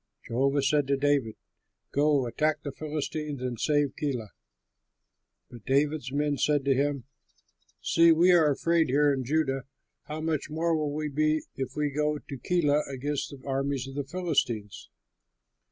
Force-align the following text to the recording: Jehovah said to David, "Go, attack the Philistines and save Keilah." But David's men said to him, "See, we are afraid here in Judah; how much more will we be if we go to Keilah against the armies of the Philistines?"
Jehovah 0.25 0.63
said 0.63 0.87
to 0.87 0.97
David, 0.97 1.35
"Go, 1.91 2.25
attack 2.25 2.63
the 2.63 2.71
Philistines 2.71 3.39
and 3.43 3.59
save 3.59 3.95
Keilah." 3.97 4.31
But 5.51 5.63
David's 5.67 6.11
men 6.11 6.39
said 6.39 6.65
to 6.65 6.73
him, 6.73 7.03
"See, 7.83 8.11
we 8.11 8.31
are 8.31 8.49
afraid 8.49 8.89
here 8.89 9.13
in 9.13 9.23
Judah; 9.23 9.65
how 10.05 10.19
much 10.21 10.49
more 10.49 10.75
will 10.75 10.91
we 10.95 11.07
be 11.07 11.43
if 11.55 11.75
we 11.75 11.91
go 11.91 12.17
to 12.17 12.37
Keilah 12.39 12.81
against 12.89 13.29
the 13.29 13.47
armies 13.47 13.87
of 13.87 13.93
the 13.93 14.03
Philistines?" 14.03 14.89